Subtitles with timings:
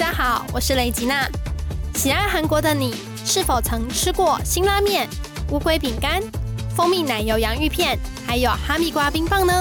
[0.00, 1.28] 大家好，我是雷吉娜。
[1.94, 5.06] 喜爱韩国的你，是否曾吃过辛拉面、
[5.50, 6.22] 乌龟饼干、
[6.74, 9.52] 蜂蜜奶油洋芋片，还有哈密瓜冰棒呢？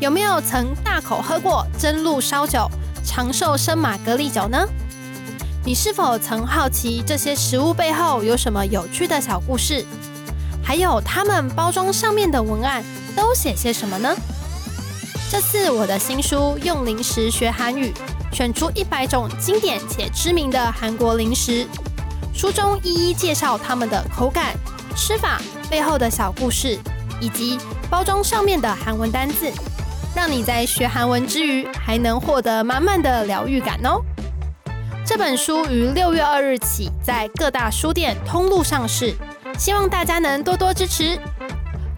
[0.00, 2.68] 有没有曾大口喝过真露烧酒、
[3.04, 4.66] 长寿生马格利酒呢？
[5.64, 9.86] 你是否曾好奇这些食物背后有什么有趣的小故事？
[10.60, 12.82] 还有它们包装上面的文案
[13.14, 14.12] 都写些什么呢？
[15.30, 17.92] 这次我的新书《用零食学韩语》，
[18.32, 21.66] 选出一百种经典且知名的韩国零食，
[22.32, 24.54] 书中一一介绍它们的口感、
[24.96, 26.78] 吃法、背后的小故事，
[27.20, 27.58] 以及
[27.90, 29.50] 包装上面的韩文单字，
[30.14, 34.00] 让你在学韩文之余，还能获得满满的疗愈感哦。
[35.04, 39.14] 这本书于六月二日起在各大书店通路上市，
[39.58, 41.18] 希望大家能多多支持。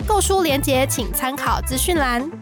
[0.06, 2.41] 购书链接请参考资讯栏。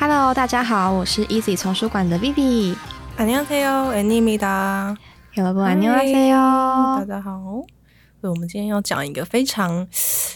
[0.00, 2.76] Hello，大家好，我是 Easy 丛书馆的 Vivi。
[3.16, 4.96] 안녕하세요，애니입니다。
[5.36, 6.36] 여러분 안녕하세요。
[6.98, 7.64] 大家好。
[8.20, 9.86] 所以我们今天要讲一个非常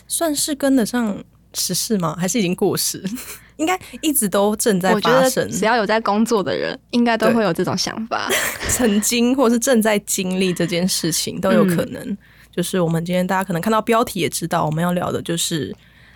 [0.06, 1.22] 算是跟得上
[1.54, 2.16] 时事吗？
[2.18, 3.02] 还是已经过时？
[3.56, 8.30] 应该一直都正在我觉得发生，只要有在工作的人，应该都会有这种想法。
[8.68, 12.02] 曾经或是正在经历这件事情都有可能。
[12.02, 12.18] 嗯
[12.52, 15.72] 就是我们今天大家可能看到标题也知道，我们要聊的就是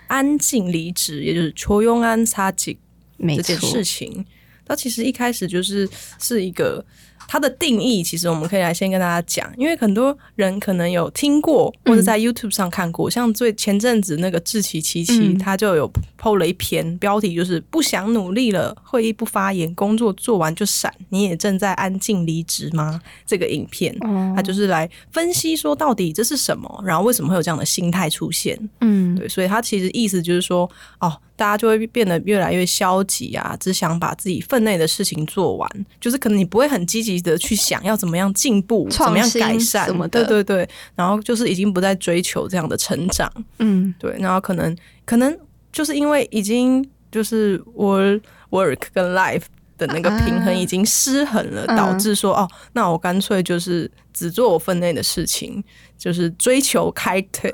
[0.09, 2.88] 安静离职，也就是초용한 사직 没
[3.20, 4.26] 这件，事情。
[4.66, 5.90] 它其实一开始就是
[6.20, 6.86] 是一个
[7.32, 15.88] 它的定义，其实我们可以来先跟大家讲，因为很多人可能有听过或者在 YouTube 上看过，像最前阵子那个志奇七七，嗯他就有
[16.20, 23.00] PO 了一篇标题，就是不想努力了，会议不发言，工作做完就闪，你也正在安静离职吗？
[23.28, 23.96] 这个影片。
[24.02, 28.58] 哦他就是来分析说，到底这是什么，然后为什么会有这样的心态出现？
[28.82, 30.70] 嗯，对，所以他其实意思就是说，
[31.00, 35.70] 哦，大家就会变得越来越消极啊，只想把自己分内的事情做完，
[36.00, 40.24] 就是可能你不会很积极的去想要怎么样进步，怎么样改善什么的。
[40.26, 44.76] 对对对，然后就是已经不再追求这样的成长，嗯，对，然后可能
[45.06, 45.38] 可能
[45.72, 49.44] 就是因为已经就是 work work 跟 life。
[49.80, 51.76] 的那个平衡已经失衡了，嗯。
[51.76, 55.64] 导致说哦，那我干脆就是只做我分内的事情，
[55.98, 57.52] 就是追求开退，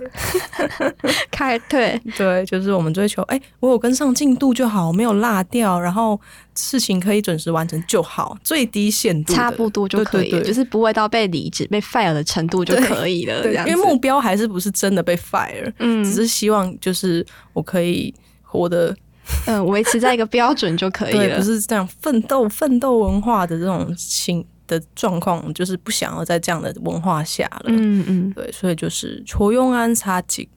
[1.30, 6.20] 开腿， 对，就是我们追求，哎、我有跟上进度就好，我没有落掉，然后
[6.56, 13.42] 事情可以准时完成就好，最低限度差不多就可以了，就是不会到被离职、被 fire 的程度就可以了。
[13.44, 16.04] 对，这样因为目标还是不是真的被 fire，、嗯。
[16.04, 18.96] 只是希望就是我可以活得
[19.47, 21.39] 嗯维持在一个标准就可以对，了。
[21.39, 27.65] 不是这样奋斗奋斗文化的这种情的状况，就是不想要在这样的文化下了。
[27.67, 30.49] 嗯嗯对，所以就是초용한 사직。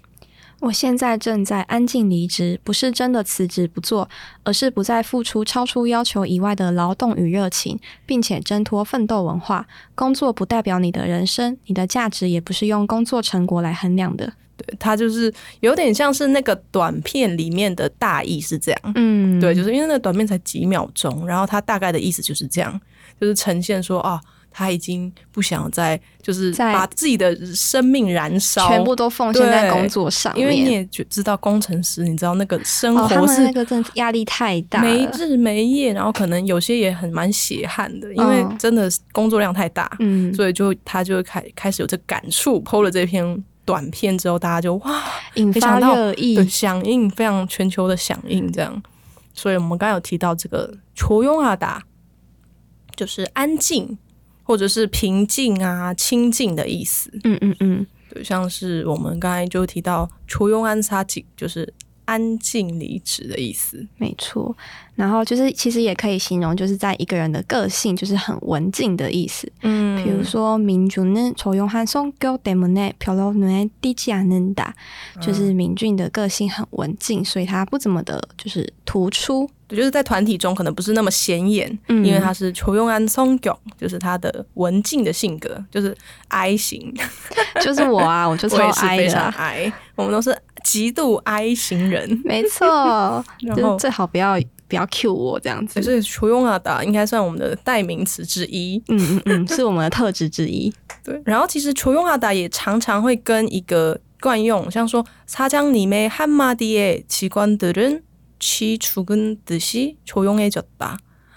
[0.59, 4.09] 我现在正在安静离职，不是真的辞职不做，
[4.43, 9.67] 而是不再付出超出要求以外的劳动与热情，并且挣脱奋斗文化。
[9.93, 14.33] 工作不代表你的人生，你的价值也不是用工作成果来衡量的。
[14.57, 18.81] 对，他就是有点像是那个短片里面的大意是这样。
[18.95, 22.81] 嗯，对，就是因为那个短片才几秒钟，然后它大概的意思就是这样，
[23.21, 24.19] 就是呈现说啊，
[24.57, 38.57] 他已经不想再就是把自己的生命燃烧，全部都奉献在工作上面，因为你也觉知道工程师，你知道那个生活是们那个真的压力太大，没日没夜，然后可能有些也很蛮血汗的，因为嗯。
[38.57, 42.59] 真的是工作量太大，嗯，所以就他就开开始有这感触。
[42.63, 45.03] PO 了这篇短片之后，大家就哇，
[45.35, 48.81] 引发热议，响应非常全球的响应这样。
[49.35, 51.83] 所以我们刚刚有提到这个“求庸阿达”，
[52.97, 53.95] 就是安静
[54.47, 57.11] 或者是平静啊、清静的意思。
[57.25, 61.73] 嗯嗯嗯，对，像是我们刚才就提到“除庸安杀己”，就是
[62.05, 63.85] 安静离职的意思。
[63.97, 64.55] 没错，
[64.95, 69.51] 然后就是其实也可以形容，就是在一个人的个性就是很文静的意思。
[69.63, 74.73] 嗯，比如说“明俊呢，除雍汉松给我 demo 呢，飘落女低气啊能打”，
[75.19, 79.49] 就是明俊的个性很文静，所以他不怎么的就是突出。
[79.69, 85.95] 我就是在团体中可能不是那么显眼因为他是穷庸安松勇就是他的文静的性格就是
[86.29, 86.93] i 型。
[87.61, 92.07] 就是我啊我就 是 i 的 i 我们都是极度 i 型人。
[92.23, 95.79] 没错然后最好不要不要 cue 我这样子。
[95.79, 98.81] 可是除庸阿达应该算我们的代名词之一。
[98.87, 100.73] 嗯嗯嗯是我们的特质之一。
[101.03, 108.03] 对然后其实除庸阿达也常常会跟一个惯用像说擦江你妹汉骂地诶奇观的人
[108.38, 110.96] 치죽은듯이조용해졌다，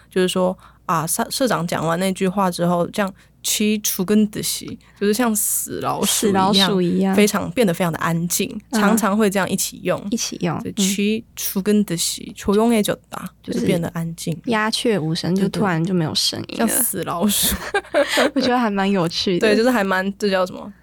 [0.10, 3.14] 就是说啊，社社长讲完那句话之后，这样
[3.44, 10.04] 치죽은듯이就是像死老鼠死老一样鼠一样，非常变得非常的安静，嗯常常会这样一起用。
[10.10, 10.60] 一起用。
[10.64, 16.74] 对，嗯치죽은듯이조용해졌다，就就是是变得安静，鸦雀无声，就对对突然就没有声音像了。
[16.74, 17.56] 死老鼠。
[18.34, 19.48] 我觉得还蛮有趣的。
[19.48, 20.74] 对，就是还蛮这叫什么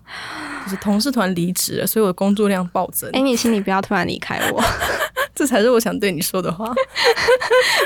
[0.64, 3.20] 就是同事团离职了，所以我的工作量暴增哎、。
[3.20, 4.62] 你请你不要突然离开我，
[5.34, 6.72] 这才是我想对你说的话。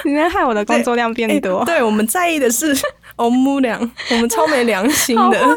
[0.04, 1.64] 你在害我的工作量变哎多。
[1.64, 2.76] 对，我们在意的是
[3.21, 3.79] 欧木良，
[4.09, 5.21] 我们超没良心的。
[5.39, 5.55] 好坏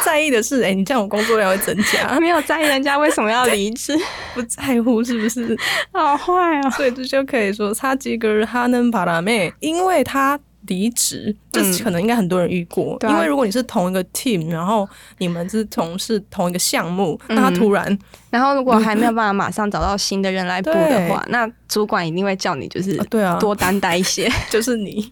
[0.02, 3.94] 在意的是，哎、你这样我工作量会增加， 没有在意人家为什么要离职，
[4.34, 5.56] 不在乎是不是？
[5.92, 6.32] 好坏
[6.62, 6.70] 哦。
[6.70, 11.78] 所以这就可以说，他几个哈能把他妹，因为他离职，这嗯。
[11.78, 12.96] 可能应该很多人遇过。
[13.02, 14.88] 因为如果你是同一个 team，然后
[15.18, 17.36] 你们是从事同一个项目，嗯。
[17.36, 17.98] 那他突然
[18.30, 25.10] 然后如果还没有办法马上找到新的人来补的话，那主管一定会叫你就是啊对啊，多担待一些， 就是你，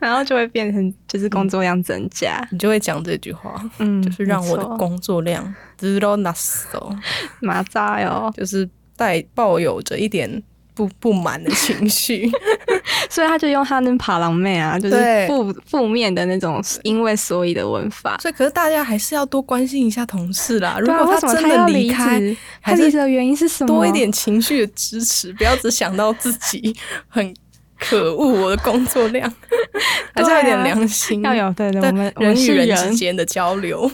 [0.00, 2.46] 然后就会变成就是工作量增加。
[2.52, 6.96] 你就会讲这句话，嗯，就是让我的工作量 zero n a s o
[7.40, 8.30] 麻扎哟。
[8.36, 10.42] 就是带抱有着一点
[10.76, 12.30] 不不满的情绪。
[13.10, 18.16] 所以他就用他那爬狼妹啊，就是负负面的那种因为所以的文法。
[18.20, 20.76] 所以，可是大家还是要多关心一下同事啦。
[20.78, 22.20] 如果他真的离离开，
[22.62, 23.68] 他离职的原因是什么？
[23.68, 26.76] 多一点情绪的支持，不要只想到自己
[27.08, 27.34] 很
[27.78, 29.32] 可恶，我的工作量，
[30.14, 33.90] 还是要有点良心，要有对的，对我们人与人之间的交流，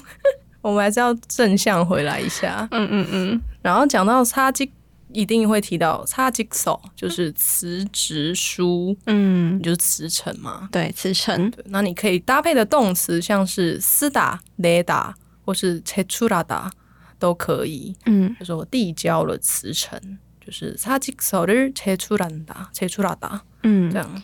[0.61, 2.67] 我们还是要正向回来一下。
[2.71, 4.71] 嗯嗯嗯，然后讲到差绩，
[5.13, 11.53] 一定会提到差几首，就是辞职书，嗯，就是辞呈嘛，对，辞呈。
[11.67, 15.15] 那你可以搭配的动词像是斯达、雷达
[15.45, 16.71] 或是切出拉达
[17.19, 20.01] 都可以，嗯，就是我递交了辞呈，
[20.45, 24.23] 就是差几首的切出拉达、切出拉达，嗯，这样。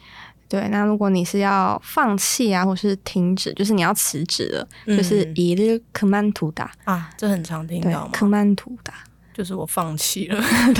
[0.50, 8.10] 对，那如果你是要放弃啊，或是停止，就是你要辞职了，就是一日克曼图达啊，这很常听到吗？
[8.14, 8.94] 克曼图达，
[9.37, 10.43] 就是我放弃了，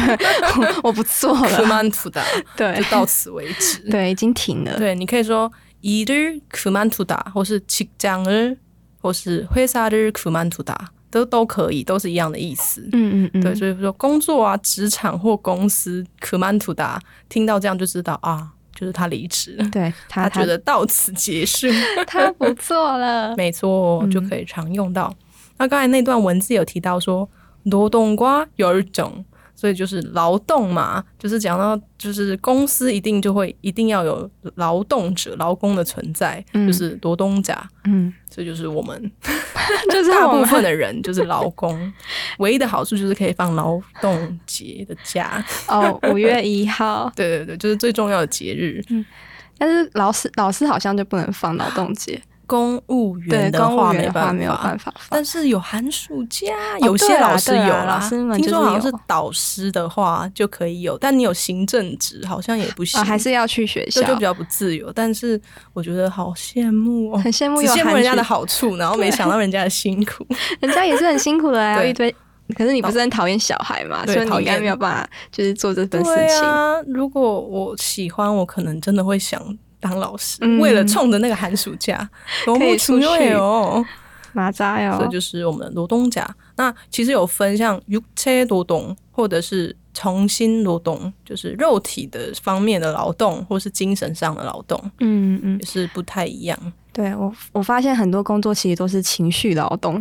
[0.84, 2.22] 我不做그만了， 두다，
[2.56, 3.80] 对就到此为止。
[3.90, 8.58] 对，已经停了，对，你可以说일을그만두다，或是직장을
[9.02, 10.76] 或是회사를그만두다，
[11.10, 12.88] 都都可以，都是一样的意思。
[12.92, 21.68] 嗯嗯嗯，对，所以说工作啊、职场或公司可曼图达，听到这样就知道啊，就是他离职了，对他他觉得到此结束，
[22.06, 23.36] 他不做了。
[23.36, 25.12] 没错，就可以常用到。
[25.58, 27.28] 那刚才那段文字有提到说，
[27.68, 29.24] 노동과有一种，
[29.56, 37.56] 所以就是劳动嘛，就是讲到就是公司一定就会一定要有劳动者、劳工的存在，就是劳动者，
[37.86, 39.12] 嗯，这就是我们
[39.90, 41.94] 就是大部我们分的人就是劳工，
[42.40, 45.44] 唯一的好处就是可以放劳动节的假。
[45.68, 48.84] 哦，五月一号， 对对对，就是最重要的节日。
[49.58, 54.93] 但是老师老师好像就不能放劳动节， 公务员的话没员的话没有办法。
[55.09, 56.47] 但是有寒暑假，
[56.81, 57.85] 哦有些老师有啦。
[57.85, 64.93] 老师们听说好像是导师的话就可以有，但你有行政职好像也不行，啊，还是要去学校，就比较不自由。
[64.93, 65.41] 但是
[65.73, 70.27] 我觉得好羡慕哦，很羡慕只羡慕人家的好处，然后没想到人家的辛苦。
[70.61, 72.13] 人家也是很辛苦的啊，对一堆。
[72.57, 76.43] 可是你不是很讨厌小孩嘛，所以你应该讨厌没有办法，就是做这份事情。
[76.43, 79.39] 啊，如果我喜欢，我可能真的会想
[79.81, 82.09] 当老师，嗯为了冲着那个寒暑假，
[82.45, 83.85] 多可以出去哦。
[84.33, 86.29] 马扎哟这，就是我们的劳动假。
[86.57, 96.57] 那其实有分像육체劳动，或者是重新劳动，就是肉体的方面的劳动，或是精神上的劳动，嗯嗯也，是不太一样。
[96.93, 100.01] 对我我发现很多工作其实都是情绪劳动，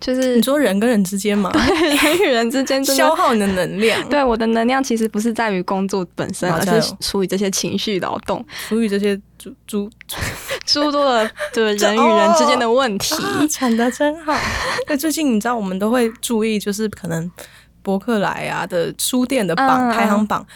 [0.00, 2.82] 就是你说人跟人之间嘛，对人与人之间。
[2.82, 9.90] 消耗你的能量，对我的能量其实不是在于工作本身，而是处于这些情绪劳动，处于这些诸诸
[10.64, 13.14] 诸多的对 人与人之间的问题。
[13.14, 14.34] 啊，产的真好。
[14.88, 17.30] 那，最近你知道我们都会注意，就是可能
[17.82, 20.46] 博客来啊的书店的榜、嗯排行榜，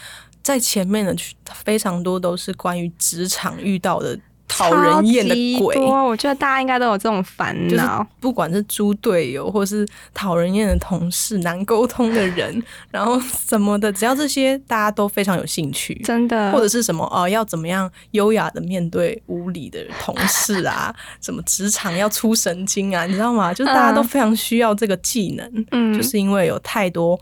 [0.41, 1.15] 在前面的
[1.63, 4.17] 非常多都是关于职场遇到的
[4.57, 8.05] 讨人厌的鬼我觉得大家应该都有这种烦就是恼。
[8.19, 23.53] 不管是猪队友，或是讨人厌的同事、难沟通的人，然后什么的，只要这些大家都非常有兴趣，真的，或者是什么哦、要怎么样优雅的面对无理的同事啊， 什么职场要出神经啊，你知道吗？
[23.53, 27.19] 就是大家都非常需要这个技能，嗯就是因为有太多。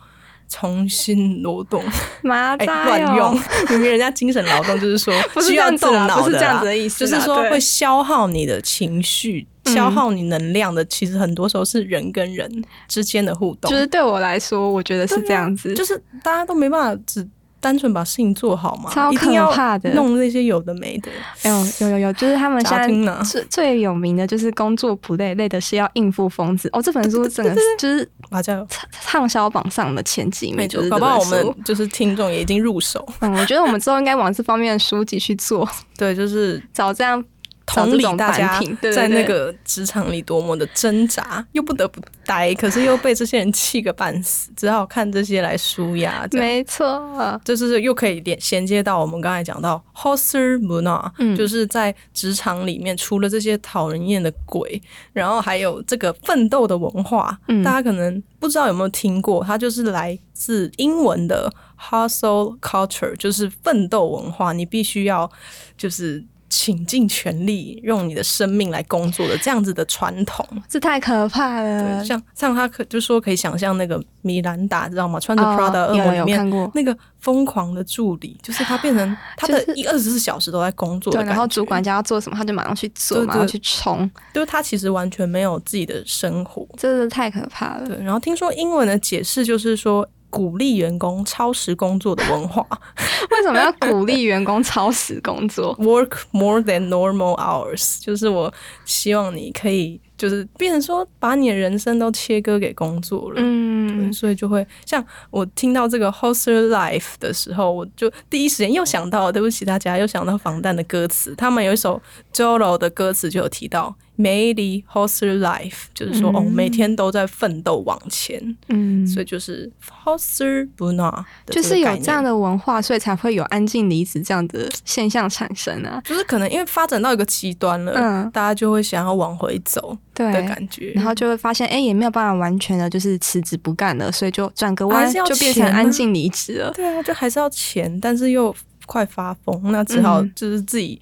[0.50, 1.92] 重新挪动， 哎，
[2.24, 9.74] 麻扎哟乱用，明明人家精神劳动就是说 不需要动脑不是这样子的意思就是说会消耗你的情绪、嗯。
[9.74, 10.84] 消耗你能量的。
[10.86, 17.28] 其实很多时候是人跟人之间的互动，就是对我来说，我觉得是这样子，就是大家都没办法只
[17.64, 21.10] 单纯把事情做好嘛，超可怕的弄那些有的没的。
[21.46, 26.70] 有有有有，就是他们 现在最最有名的就是工作不累，累的是要应付疯子。
[26.74, 33.08] 哦，这本书真的是就是麻将畅畅销榜上的前几名，没错就是，搞不好我们就是听众也已经入手。
[33.22, 35.66] 嗯，我觉得我们之后应该往这方面的书籍去做，
[35.98, 37.28] 对，就是找这样找
[37.66, 38.60] 同理大家
[38.94, 46.28] 在那对个职场里多么的挣扎，又不得不待，可是又被这些人气个半死，只好看这些来舒压。
[46.34, 54.82] 没错，就是又可以连衔接到我们刚才讲到 h o s e r Muna，就是在职场里面，除了这些讨人厌的鬼，
[55.14, 65.32] 然后还有这个奋斗的文化，嗯大家可能不知道有没有听过，它就是来自英文的 hustle culture，就是奋斗文化，你必须要
[65.78, 66.24] 就是。
[66.56, 72.06] 倾尽全力用你的生命来工作的这样子的传统，这太可怕了，。
[72.06, 75.20] 像像他可就说可以想象那个米兰达，知道吗？
[75.20, 86.68] 穿着哦 Prada 恶有魔里面有看过那个疯狂的助理，就是他变成 他的一二十四小时都在工作的对，然后主管家要做什么，他就马上去做，马上去冲，就是他其实完全没有自己的生活。
[86.78, 87.88] 真的太可怕了。
[87.88, 90.08] 对，然后听说英文的解释就是说。
[90.34, 92.66] 鼓励员工超时工作的文化
[93.30, 95.78] 为什么要鼓励员工超时工作？
[95.78, 98.52] work more than normal hours，就是我
[98.84, 103.36] 希望你可以，就是变成说把你的人生都切割给工作了。
[103.38, 111.36] 嗯，所以就会像我听到这个 Hoster Life 的时候，我就第一时间又想到，对不起大家，又想到防弹的歌词。
[111.36, 112.02] 他们有一首
[112.34, 119.72] Jolo 的歌词就有提到 Daily Hoster Life，就是说、嗯哦，每天都在奋斗往前，嗯，所以就是
[120.04, 122.34] Hoster Buna，就是有这样的。
[122.34, 126.02] 文化，所以才会有安静离职这样的现象产生啊。
[126.04, 130.92] 就是可能因为发展到一个极端了，嗯大家就会想要往回走对的感觉。
[130.94, 136.72] 然后就会发现，哎、也没有办法完全的就是辞职不干了，所以就转个弯就变成安静离职了。
[136.72, 138.54] 对啊，就还是要钱，但是又
[138.88, 141.00] 快发疯，那只好嗯就是自己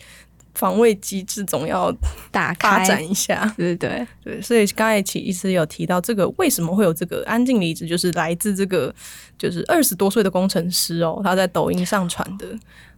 [0.56, 1.94] 防卫机制总要
[2.32, 3.52] 打开，发展一下。
[3.58, 8.94] 对对对，所以刚才其实有提到这个为什么会有这个安静离职，就是来自这个
[9.38, 12.48] 就是二十多岁的工程师哦，他在抖音上传的。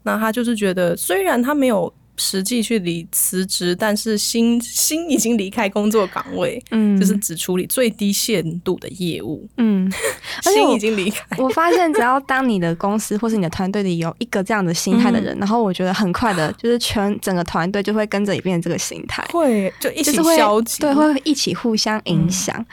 [0.04, 9.92] 那他就是觉得，虽然他没有实际去离辞职，但是心心已经离开工作岗位，嗯就是只处理最低限度的业务，嗯，
[10.44, 11.26] 心已经离开。
[11.38, 22.66] 我发现，只要当你的公司或是你的团队里有一个这样的心态的人，然后我觉得很快的，就是全整个团队就会跟着你变成这个心态，会就一起消极，对，会一起互相影响。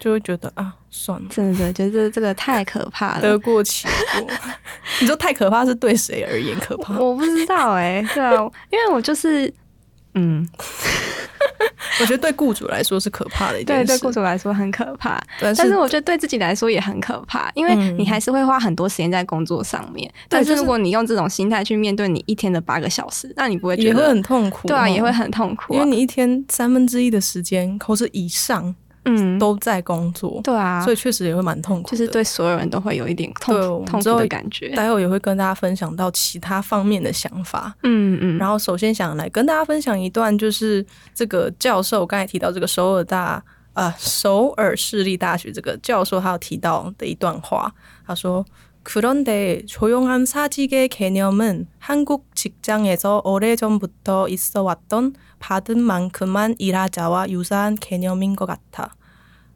[0.00, 3.38] 就会觉得啊，算了，真的，觉得这个太可怕了得了。
[3.38, 3.86] 过且
[4.18, 4.26] 过。
[5.00, 6.98] 你说太可怕是对谁而言可怕？
[6.98, 8.32] 我不知道哎、对啊，
[8.70, 9.52] 因为我就是，
[10.14, 10.46] 嗯，
[12.00, 13.98] 我觉得对雇主来说是可怕的一件对，事。
[13.98, 20.10] 对雇主来说很可怕，但但是我觉得对自己来说也很可怕，因为嗯你还是会花很多时间在工作上面。
[20.28, 28.74] 但是如果你用这种心态去面对你一天的八个小时，那你不会觉得也会很痛苦，对啊，哦也会很痛苦、啊，因为你一天三分之一的时间或是以上
[29.07, 31.97] 嗯，都在工作，对啊，所以确实也会蛮痛苦的。
[31.97, 34.69] 就是对所有人都会有一点痛对我苦痛们之后苦的感觉。
[34.69, 37.75] 待会也会跟大家分享到其他方面的想法。
[37.83, 40.83] 嗯嗯，然后首先想来跟大家分享一段，就是
[41.13, 47.71] 这个教授刚才提到这个首尔大呃首尔市立大学这个教授他有提到的一段话，
[48.07, 48.43] 他说。
[48.87, 58.94] 그런데 조용한 사직의 개념은 한국 직장에서 오래전부터 있어 왔던 받은 만큼만 일하자와 유사한 개념인 것 같아.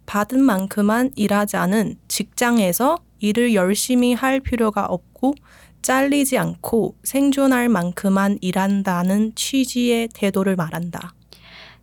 [0.06, 5.34] 받은 만큼만 일하자는 직장에서 일을 열심히 할 필요가 없고
[5.82, 11.14] 잘리지 않고 생존할 만큼만 일한다는 취지의 태도를 말한다.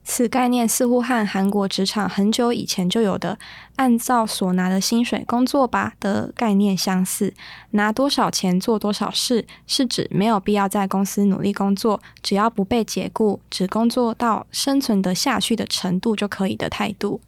[0.03, 3.37] 此概念似乎和韩国职场很久以前就有的
[3.77, 7.33] “按照所拿的薪水工作吧”的概念相似。
[7.71, 17.21] 拿多少钱做多少事，是指没有必要在公司努力工作，只要不被解雇，只工作到生存得下去的程度就可以的态度。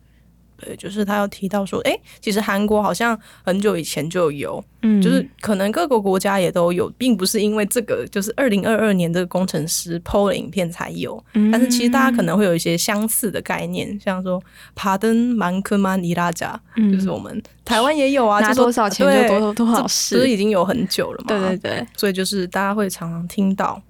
[0.63, 14.41] 对，就是他要提到说，诶，其实韩国好像很久以前就有，嗯就是可能各个国家也都有，并不是因为这个就是二零二二年这个工程师 PO 的影片才有，嗯但是其实大家可能会有一些相似的概念，像说
[14.75, 16.60] 爬登曼克曼伊拉加，
[16.91, 21.25] 就是我们台湾也有啊，拿多少钱对就多多少这事不是已经有很久了嘛？
[21.27, 23.82] 对对对，所以就是大家会常常听到。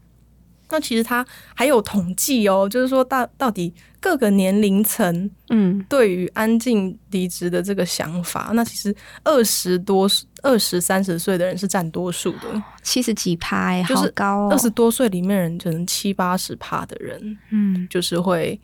[0.70, 3.72] 那其实他还有统计哦，就是说到到底
[4.04, 8.94] 各个年龄层嗯，对于安静离职的这个想法，那其实
[9.24, 10.10] 二十多、
[10.42, 14.50] 二十三十岁的人是占多数的，七十几趴、欸，就是好高哦。
[14.52, 17.88] 二十多岁里面人可能七八十趴的人，嗯。
[17.90, 18.60] 就是会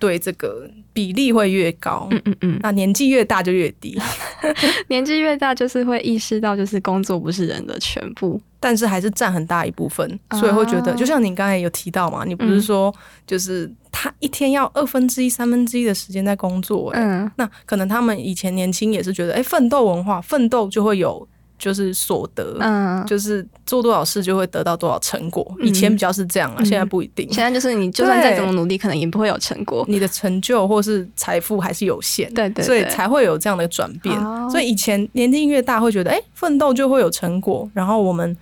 [0.00, 2.08] 对这个比例会越高。
[2.10, 3.96] 嗯嗯嗯，那年纪越大就越低，
[4.88, 8.40] 年纪越大，就是会意识到，就是工作不是人的全部。
[8.58, 12.94] 但是还是占很大一部分，所以会觉得，啊就像你刚才有提到嘛，你不是说
[13.26, 21.26] 就是他一天要二分之一、三分之一的时间在工作、欸，嗯那可能他们以前年轻也是觉得，哎、奋斗文化，奋斗就会有
[21.60, 25.46] 就是所得，嗯，就是做多少事就会得到多少成果。
[25.60, 27.30] 嗯以前比较是这样啊，嗯现在不一定。
[27.30, 29.84] 现在就是你就算再怎么努力，可能也不会有成果。
[29.86, 34.18] 你的成就或是财富还是有限，对对对所以才会有这样的转变。
[34.18, 38.36] 哦所以以前年纪越大，会觉得，哎、奋斗就会有成果，然后我们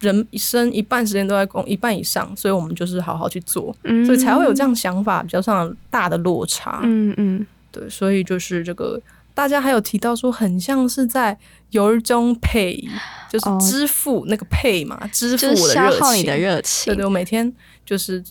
[0.00, 6.80] 人一生一半时间都在工，一半以上，所以我们就是好好去做，嗯所以才会有这样想法比较上大的落差。
[6.84, 8.98] 嗯嗯，对，所以就是这个，
[9.34, 11.38] 大家还有提到说，很像是在
[11.70, 12.88] 有一种 pay，
[13.30, 15.98] 就是哦支付、那个 pay 嘛，支付我的热情。
[15.98, 16.92] 消耗你的热情。
[16.92, 17.52] 对对，我每天
[17.84, 18.22] 就是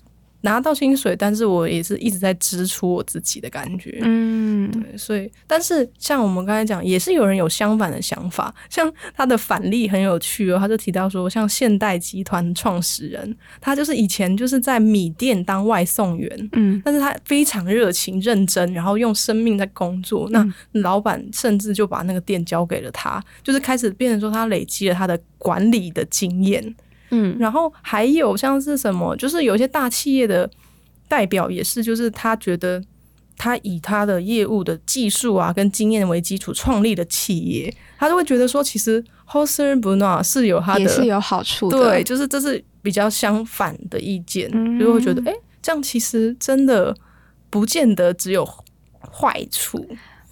[0.41, 3.99] 拿到薪水，但是我也是一直在支出我自己的感觉。
[4.01, 8.54] 嗯，对，所以，但是像我们刚才讲，也是有人有相反的想法。
[8.69, 20.30] 像他的反例很有趣哦，他就提到说，像现代集团创始人，他就是以前就是在米店当外送员，嗯但是他非常热情认真，然后用生命在工作。
[20.32, 26.75] 那老板甚至就把那个店交给了他，就是开始变成说他累积了他的管理的经验。
[27.12, 30.50] 嗯然后还有像是什么，就是有一些大企业的
[31.08, 32.84] 代表也是，就是他觉得
[33.38, 41.78] 他以他的业务的技术啊跟经验为基础创立的企业，他就会觉得说，其实 Hoser b u n a 是有他的也是有好处的。
[41.78, 46.95] 对，就是这是比较相反的意见，嗯就会觉得，哎、这样其实真的
[47.50, 48.47] 不见得只有
[49.12, 49.86] 坏处。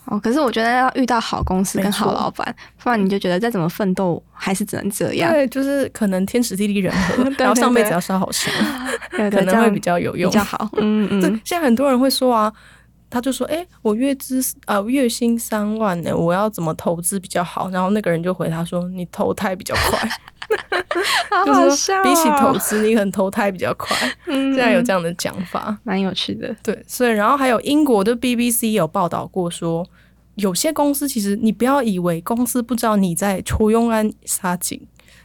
[0.10, 5.32] 哦，可是我觉得要遇到好公司跟好老板，不然你就觉得再怎么奋斗还是只能这样。
[5.32, 8.52] 对，就是可能天时地利人和， 对然后上辈子要烧好香，
[9.12, 10.67] 可能会比较有用，比较好。
[10.78, 12.52] 嗯嗯，，现在很多人会说啊，
[13.10, 17.69] 他就说，哎、我月资啊、月薪三万呢，我要怎么投资比较好？
[17.69, 20.10] 然后那个人就回他说，你投胎比较快，
[22.03, 23.95] 比起投哦，资，你可能投胎比较快。
[24.27, 26.55] 嗯现在有这样的讲法，蛮有趣的。
[26.63, 29.88] 对，所以然后还有英国的 BBC 有报道过说，
[30.35, 34.81] 有些公司其实你不要以为公司不知道你在抽佣安杀井，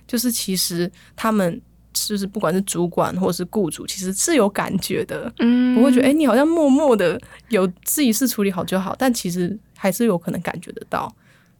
[0.06, 1.60] 就是其实他们
[1.92, 11.12] 就是不管是主管或是雇主，其实是有感觉的，嗯不会觉得哎、诶你好像默默的有自己事处理好就好，但其实还是有可能感觉得到。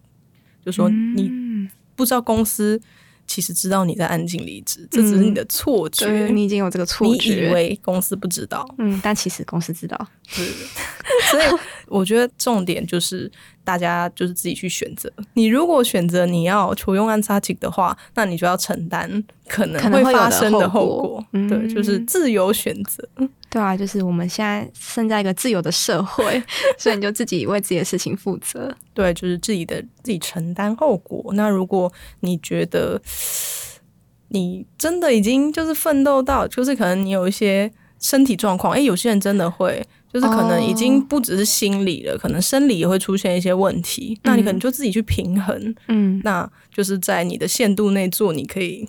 [0.64, 2.80] 就说你嗯不知道公司
[3.29, 11.43] 其实知道你在安静离职，这只是你的错觉，对你已经有这个错你觉，以为公司不知道，嗯，但其实公司知道， 所以
[11.85, 13.31] 我觉得重点就是
[13.63, 15.11] 大家就是自己去选择。
[15.33, 21.25] 你如果选择你要求用安插的话，那你就要承担可能会发生的后果后果。
[21.33, 23.07] 嗯对，就是自由选择。
[23.49, 26.41] 对啊，就是我们现在生在一个自由的社会，
[26.77, 28.75] 所以你就自己为自己的事情负责。
[28.93, 31.33] 对，就是自己的自己承担后果。
[31.33, 33.01] 那如果你觉得
[34.29, 39.83] 你真的已经就是奋斗到，就是可能你有一些身体状况，诶，有些人真的会，
[40.13, 44.19] 就是可能已经不只是心理了，可能生理也会出现一些问题。
[44.23, 48.87] 那你可能就自己去平衡，嗯，那就是在你的限度内做，你可以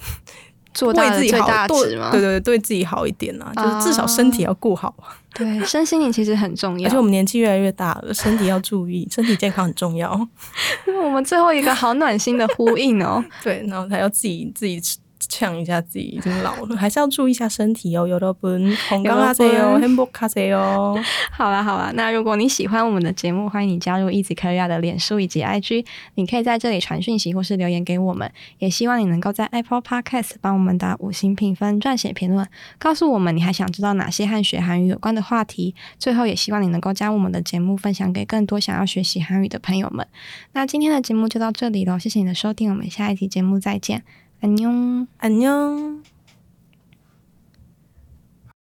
[0.72, 1.80] 做到为自己好，了最大对？
[2.12, 4.94] 对对对，对自己好一点啊，就是至少身体要顾好。
[5.34, 6.86] 对，身心灵其实很重要。
[6.88, 10.10] 而且我们年纪越来越大了，身体要注意，身体健康很重要。
[11.04, 13.24] 我们最后一个好暖心的呼应哦。
[13.42, 14.80] 对，然后还要自己自己
[15.28, 18.06] 呛一下自己，已经老了， 还是要注意一下身体哦。
[18.06, 18.48] 有的不，
[18.88, 20.98] 红高阿姐哦，很不卡姐哦。
[21.30, 28.30] 好了好了，那如果你喜欢我们的节目，欢迎你加入 Easy Korea 的脸书以及 IG，你可以在这里传讯息或是留言给我们。
[28.58, 32.46] 也希望你能够在 Apple Podcast 帮我们打五星评分、撰写评论，
[32.78, 35.74] 告诉我们你还想知道哪些和学韩语有关的话题。
[35.98, 40.06] 最后，也希望你能够将我们的节目分享给更多想要学习韩语的朋友们。
[40.52, 44.02] 那今天的节目就到这里了，谢谢你的收听，我们下一期节目再见。
[44.42, 45.06] 安妞。
[45.18, 46.02] 안 녕。